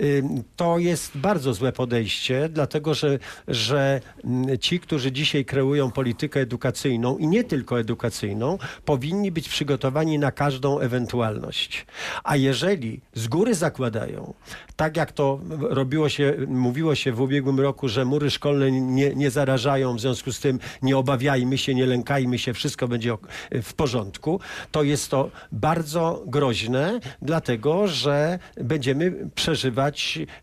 Y, 0.00 0.22
To 0.56 0.78
jest 0.78 1.16
bardzo 1.18 1.54
złe 1.54 1.72
podejście, 1.72 2.48
dlatego 2.48 2.94
że, 2.94 3.18
że 3.48 4.00
mm, 4.24 4.58
ci, 4.58 4.80
którzy 4.80 5.12
dzisiaj 5.12 5.44
kreują 5.44 5.90
politykę 5.90 6.40
edukacyjną 6.40 7.18
i 7.18 7.26
nie 7.26 7.44
tylko 7.44 7.80
edukacyjną, 7.80 8.58
powinni 8.84 9.32
być 9.32 9.48
przygotowani 9.48 10.18
na 10.18 10.32
każdą 10.32 10.78
ewentualność. 10.78 11.86
A 12.24 12.36
jeżeli 12.36 13.00
z 13.14 13.28
góry 13.28 13.54
zakładają, 13.54 14.34
tak 14.76 14.96
jak 14.96 15.12
to 15.12 15.40
robiło 15.60 16.08
się, 16.08 16.34
mówiło 16.48 16.94
się 16.94 17.12
w 17.12 17.20
ubiegłym 17.20 17.60
roku, 17.60 17.88
że 17.88 18.04
mury 18.04 18.30
szkolne 18.30 18.70
nie, 18.72 19.14
nie 19.14 19.30
zarażają, 19.30 19.96
w 19.96 20.00
związku 20.00 20.32
z 20.32 20.40
tym 20.40 20.58
nie 20.82 20.96
obawiajmy 20.98 21.58
się, 21.58 21.74
nie 21.74 21.86
lękajmy 21.86 22.38
się, 22.38 22.54
wszystko 22.54 22.88
będzie 22.88 23.12
ok- 23.14 23.26
w 23.62 23.74
porządku, 23.74 24.40
to 24.72 24.82
jest 24.82 25.10
to 25.10 25.30
bardzo 25.52 26.22
groźne, 26.26 27.00
dlatego 27.22 27.88
że 27.88 28.38
będziemy 28.56 29.12
przeżywać 29.34 29.65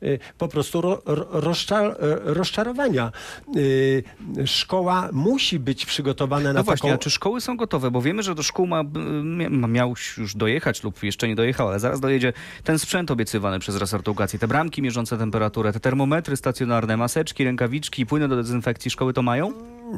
y, 0.03 0.19
po 0.37 0.47
prostu 0.47 0.81
ro, 0.81 1.01
ro, 1.05 1.27
rozczar, 1.31 1.95
rozczarowania. 2.23 3.11
Y, 3.57 4.03
Szkoła 4.45 5.09
musi 5.11 5.59
być 5.59 5.85
przygotowana 5.85 6.53
na 6.53 6.59
No 6.59 6.63
właśnie, 6.63 6.89
taką... 6.89 6.95
a 6.95 7.03
czy 7.03 7.09
szkoły 7.09 7.41
są 7.41 7.57
gotowe? 7.57 7.91
Bo 7.91 8.01
wiemy, 8.01 8.23
że 8.23 8.35
do 8.35 8.43
szkół 8.43 8.67
ma, 8.67 8.83
mia- 8.83 9.49
ma, 9.49 9.67
miał 9.67 9.89
już 10.17 10.35
dojechać 10.35 10.83
lub 10.83 11.03
jeszcze 11.03 11.27
nie 11.27 11.35
dojechał, 11.35 11.67
ale 11.67 11.79
zaraz 11.79 11.99
dojedzie 11.99 12.33
ten 12.63 12.79
sprzęt 12.79 13.11
obiecywany 13.11 13.59
przez 13.59 13.75
resort 13.75 14.03
edukacji. 14.07 14.39
Te 14.39 14.47
bramki 14.47 14.81
mierzące 14.81 15.17
temperaturę, 15.17 15.73
te 15.73 15.79
termometry 15.79 16.37
stacjonarne, 16.37 16.97
maseczki, 16.97 17.43
rękawiczki, 17.43 18.05
płyny 18.05 18.27
do 18.27 18.35
dezynfekcji 18.35 18.91
szkoły 18.91 19.13
to 19.13 19.21
mają? 19.21 19.53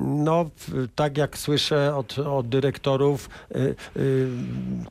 No, 0.06 0.50
tak 0.96 1.18
jak 1.18 1.38
słyszę 1.38 1.96
od, 1.96 2.20
od 2.20 2.50
dyrektorów, 2.50 3.30
y, 3.56 3.76
y, 3.98 4.28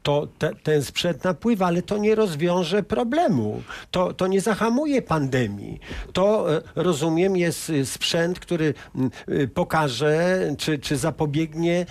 to 0.02 0.28
te, 0.38 0.54
ten 0.62 0.82
sprzęt 0.84 1.24
napływa, 1.24 1.66
ale 1.66 1.82
to 1.82 1.98
nie 1.98 2.14
rozwiąże 2.14 2.82
problemu. 2.82 3.62
To, 3.90 4.12
to 4.12 4.23
nie 4.26 4.40
zahamuje 4.40 5.02
pandemii. 5.02 5.80
To, 6.12 6.56
y, 6.56 6.62
rozumiem, 6.74 7.36
jest 7.36 7.70
y, 7.70 7.86
sprzęt, 7.86 8.40
który 8.40 8.74
y, 9.28 9.48
pokaże, 9.48 10.40
czy, 10.58 10.78
czy 10.78 10.96
zapobiegnie 10.96 11.86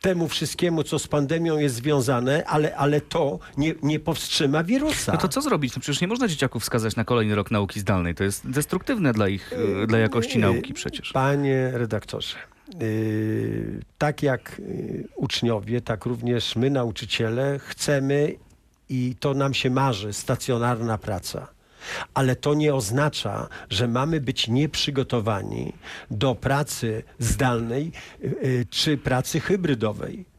temu 0.00 0.28
wszystkiemu, 0.28 0.82
co 0.82 0.98
z 0.98 1.06
pandemią 1.08 1.58
jest 1.58 1.74
związane, 1.74 2.44
ale, 2.46 2.76
ale 2.76 3.00
to 3.00 3.38
nie, 3.56 3.74
nie 3.82 4.00
powstrzyma 4.00 4.64
wirusa. 4.64 5.12
No 5.12 5.18
to 5.18 5.28
co 5.28 5.42
zrobić? 5.42 5.76
No 5.76 5.80
przecież 5.80 6.00
nie 6.00 6.08
można 6.08 6.28
dzieciaków 6.28 6.64
skazać 6.64 6.96
na 6.96 7.04
kolejny 7.04 7.34
rok 7.34 7.50
nauki 7.50 7.80
zdalnej. 7.80 8.14
To 8.14 8.24
jest 8.24 8.50
destruktywne 8.50 9.12
dla 9.12 9.28
ich, 9.28 9.52
e, 9.82 9.86
dla 9.86 9.98
jakości 9.98 10.38
nauki 10.38 10.74
przecież. 10.74 11.12
Panie 11.12 11.70
redaktorze, 11.74 12.36
tak 13.98 14.22
jak 14.22 14.62
uczniowie, 15.16 15.80
tak 15.80 16.04
również 16.04 16.56
my, 16.56 16.70
nauczyciele, 16.70 17.58
chcemy 17.58 18.34
i 18.88 19.16
to 19.20 19.34
nam 19.34 19.54
się 19.54 19.70
marzy 19.70 20.12
stacjonarna 20.12 20.98
praca. 20.98 21.46
Ale 22.14 22.36
to 22.36 22.54
nie 22.54 22.74
oznacza, 22.74 23.48
że 23.70 23.88
mamy 23.88 24.20
być 24.20 24.48
nieprzygotowani 24.48 25.72
do 26.10 26.34
pracy 26.34 27.02
zdalnej 27.18 27.92
yy, 28.20 28.66
czy 28.70 28.98
pracy 28.98 29.40
hybrydowej. 29.40 30.35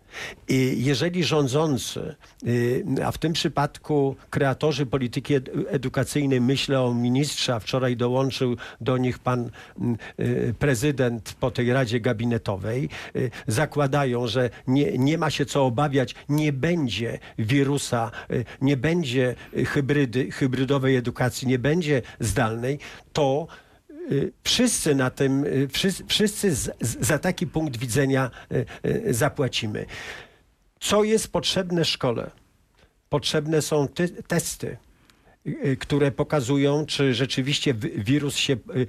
Jeżeli 0.77 1.24
rządzący, 1.24 2.15
y, 2.47 2.86
a 3.05 3.12
w 3.12 3.17
tym 3.17 3.33
przypadku 3.33 4.15
kreatorzy 4.29 4.86
polityki 4.86 5.36
ed- 5.36 5.50
edukacyjnej, 5.67 6.41
myślę 6.41 6.81
o 6.81 6.93
ministrze, 6.93 7.55
a 7.55 7.59
wczoraj 7.59 7.97
dołączył 7.97 8.57
do 8.81 8.97
nich 8.97 9.19
pan 9.19 9.50
mm, 9.79 9.97
y, 10.19 10.55
prezydent 10.59 11.36
po 11.39 11.51
tej 11.51 11.74
Radzie 11.74 12.00
Gabinetowej, 12.00 12.89
y, 13.15 13.31
zakładają, 13.47 14.27
że 14.27 14.50
nie, 14.67 14.97
nie 14.97 15.17
ma 15.17 15.29
się 15.29 15.45
co 15.45 15.65
obawiać, 15.65 16.15
nie 16.29 16.53
będzie 16.53 17.19
wirusa, 17.38 18.12
nie 18.62 18.77
będzie 18.77 19.36
hybrydy, 19.65 20.31
hybrydowej 20.31 20.95
edukacji, 20.95 21.47
nie 21.47 21.59
będzie 21.59 22.01
zdalnej, 22.19 22.80
to 23.13 23.47
wszyscy 24.43 24.96
na 24.96 25.10
tym, 25.10 25.43
y, 25.46 25.67
wszyscy, 26.08 26.56
za 26.80 27.20
taki 27.20 27.48
punkt 27.48 27.78
widzenia 27.78 28.32
y, 28.52 28.65
y, 28.86 29.13
zapłacimy. 29.13 29.86
Co 30.80 31.04
jest 31.04 31.32
potrzebne 31.32 31.86
szkole? 31.86 32.32
Potrzebne 33.10 33.62
są 33.62 33.88
ty, 33.88 34.10
testy, 34.10 34.67
y, 34.67 34.78
które 35.79 36.12
pokazują, 36.12 36.86
czy 36.86 37.13
rzeczywiście 37.13 37.73
wi- 37.73 37.91
wirus 38.03 38.36
się 38.36 38.53
y, 38.53 38.88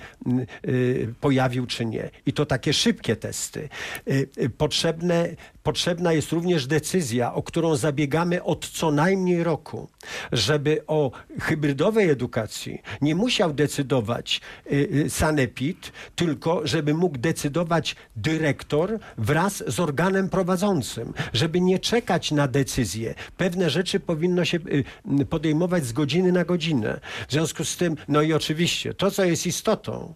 y, 0.68 1.14
pojawił, 1.20 1.66
czy 1.66 1.84
nie. 1.84 2.10
I 2.26 2.32
to 2.32 2.46
takie 2.46 2.72
szybkie 2.72 3.16
testy. 3.16 3.68
Y, 4.08 4.28
y, 4.38 4.50
Potrzebne, 4.50 5.28
potrzebna 5.62 6.12
jest 6.12 6.32
również 6.32 6.66
decyzja, 6.66 7.34
o 7.34 7.42
którą 7.42 7.76
zabiegamy 7.76 8.42
od 8.42 8.68
co 8.68 8.90
najmniej 8.90 9.44
roku, 9.44 9.88
żeby 10.32 10.82
o 10.86 11.10
hybrydowej 11.40 12.10
edukacji 12.10 12.82
nie 13.00 13.14
musiał 13.14 13.52
decydować 13.52 14.40
y, 14.66 14.74
y, 15.06 15.10
sanepid, 15.10 15.92
tylko 16.16 16.66
żeby 16.66 16.94
mógł 16.94 17.18
decydować 17.18 17.96
dyrektor 18.16 18.98
wraz 19.18 19.64
z 19.66 19.80
organem 19.80 20.28
prowadzącym, 20.28 21.12
żeby 21.32 21.60
nie 21.60 21.78
czekać 21.78 22.30
na 22.30 22.48
decyzję. 22.48 23.14
Pewne 23.36 23.70
rzeczy 23.70 24.00
powinno 24.00 24.44
się 24.44 24.56
y, 24.58 24.84
y, 25.20 25.26
podejmować 25.26 25.86
z 25.86 25.92
godziny 25.92 26.32
na 26.32 26.44
godzinę. 26.48 27.00
W 27.28 27.32
związku 27.32 27.64
z 27.64 27.76
tym, 27.76 27.96
no 28.08 28.22
i 28.22 28.32
oczywiście, 28.32 28.94
to 28.94 29.10
co 29.10 29.24
jest 29.24 29.46
istotą, 29.46 30.14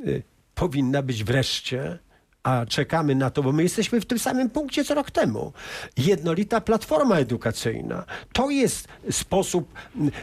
y, 0.00 0.22
powinna 0.54 1.02
być 1.02 1.24
wreszcie, 1.24 1.98
a 2.42 2.66
czekamy 2.66 3.14
na 3.14 3.30
to, 3.30 3.42
bo 3.42 3.52
my 3.52 3.62
jesteśmy 3.62 4.00
w 4.00 4.06
tym 4.06 4.18
samym 4.18 4.50
punkcie 4.50 4.84
co 4.84 4.94
rok 4.94 5.10
temu. 5.10 5.52
Jednolita 5.96 6.60
platforma 6.60 7.16
edukacyjna. 7.18 8.04
To 8.32 8.50
jest 8.50 8.88
sposób 9.10 9.72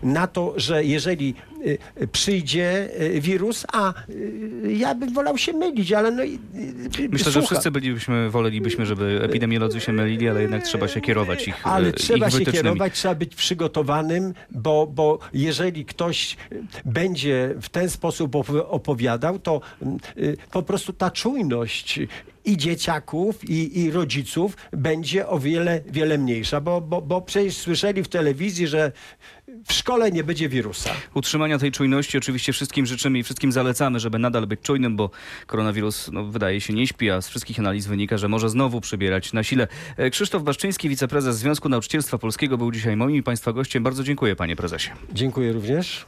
na 0.04 0.28
to, 0.28 0.54
że 0.56 0.84
jeżeli 0.84 1.36
y, 1.66 1.78
y, 2.02 2.08
przyjdzie 2.08 2.90
y, 3.02 3.22
wirus, 3.22 3.66
a 3.74 3.94
ja 4.68 4.96
bym 4.96 5.14
wolał 5.14 5.38
się 5.38 5.54
mylić, 5.54 5.94
ale 5.94 6.12
no 6.12 6.24
i 6.24 6.40
Myślę, 7.10 7.18
że 7.18 7.32
słucham. 7.32 7.46
wszyscy 7.46 7.72
bylibyśmy, 7.72 8.30
wolelibyśmy, 8.30 8.86
żeby 8.86 9.20
epidemiolodzy 9.24 9.80
się 9.82 9.94
mylili, 9.94 10.30
ale 10.30 10.42
jednak 10.42 10.64
trzeba 10.64 10.88
się 10.88 11.02
kierować 11.02 11.48
ich 11.48 11.68
Ale 11.68 11.88
e, 11.88 11.94
trzeba 11.94 12.28
ich 12.28 12.34
się 12.34 12.46
kierować, 12.46 12.94
trzeba 12.94 13.16
być 13.16 13.36
przygotowanym, 13.36 14.34
bo, 14.52 14.88
bo 14.88 15.20
jeżeli 15.34 15.86
ktoś 15.86 16.38
będzie 16.86 17.56
w 17.62 17.70
ten 17.70 17.90
sposób 17.90 18.32
opowi- 18.32 18.66
opowiadał, 18.68 19.40
to 19.40 19.62
po 20.52 20.64
prostu 20.64 20.94
ta 20.94 21.12
czujność 21.12 22.00
i 22.46 22.58
dzieciaków, 22.58 23.50
i, 23.50 23.80
i 23.80 23.92
rodziców 23.92 24.58
będzie 24.72 25.28
o 25.28 25.40
wiele, 25.40 25.82
wiele 25.90 26.18
mniejsza, 26.18 26.62
bo, 26.62 26.82
bo, 26.82 27.02
bo 27.02 27.22
przecież 27.22 27.58
słyszeli 27.58 28.04
w 28.04 28.08
telewizji, 28.08 28.68
że 28.68 28.92
w 29.66 29.74
szkole 29.74 30.12
nie 30.12 30.24
będzie 30.24 30.50
wirusa. 30.50 30.90
Utrzymania 31.14 31.58
tej 31.58 31.72
czujności 31.72 32.18
oczywiście 32.18 32.54
wszystkim 32.54 32.86
życzymy 32.86 33.20
i 33.20 33.24
wszystkim 33.24 33.52
zalecamy, 33.52 34.00
żeby 34.00 34.20
nadal 34.20 34.48
być 34.48 34.62
czujnym, 34.62 34.96
bo 34.96 35.10
koronawirus 35.48 36.10
no, 36.14 36.24
wydaje 36.24 36.62
się 36.62 36.74
nie 36.74 36.88
śpi, 36.88 37.10
a 37.10 37.22
z 37.22 37.30
wszystkich 37.30 37.60
analiz 37.60 37.88
wynika, 37.88 38.18
że 38.18 38.28
może 38.28 38.50
znowu 38.50 38.82
przybierać 38.82 39.34
na 39.34 39.44
sile. 39.44 39.68
E, 39.98 40.10
Krzysztof 40.10 40.44
Baszczyński, 40.44 40.90
wiceprezes 40.90 41.38
Związku 41.38 41.70
Nauczycielstwa 41.70 42.18
Polskiego 42.18 42.58
był 42.58 42.72
dzisiaj 42.72 42.96
moim 42.96 43.16
i 43.16 43.24
Państwa 43.24 43.54
gościem. 43.54 43.84
Bardzo 43.84 44.04
dziękuję 44.04 44.36
panie 44.36 44.56
prezesie. 44.56 44.90
Dziękuję 45.14 45.54
również. 45.54 46.06